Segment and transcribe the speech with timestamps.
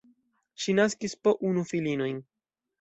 [0.63, 2.21] Ŝi naskis po unu filinojn.